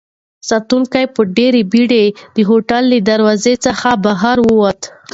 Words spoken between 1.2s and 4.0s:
ډېرې بېړه د هوټل له دروازې څخه